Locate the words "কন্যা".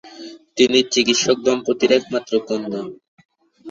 2.47-2.81